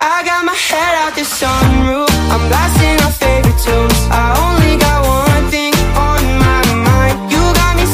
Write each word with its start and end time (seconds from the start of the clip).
I 0.00 0.22
got 0.24 0.44
my 0.44 0.54
head 0.54 0.94
out 0.94 1.14
the 1.14 1.22
sunroof. 1.22 2.07